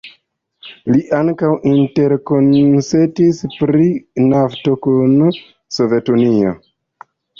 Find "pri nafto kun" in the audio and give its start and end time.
3.59-5.15